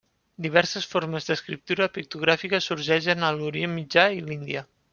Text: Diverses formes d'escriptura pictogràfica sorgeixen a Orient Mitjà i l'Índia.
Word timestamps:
Diverses 0.43 0.87
formes 0.93 1.27
d'escriptura 1.27 1.87
pictogràfica 1.99 2.63
sorgeixen 2.69 3.29
a 3.29 3.33
Orient 3.51 3.77
Mitjà 3.79 4.11
i 4.21 4.27
l'Índia. 4.31 4.69